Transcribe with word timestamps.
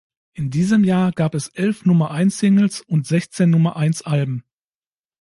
In 0.33 0.49
diesem 0.49 0.83
Jahr 0.83 1.11
gab 1.11 1.35
es 1.35 1.49
elf 1.49 1.85
Nummer-eins-Singles 1.85 2.81
und 2.81 3.05
sechzehn 3.05 3.51
Nummer-eins-Alben. 3.51 4.43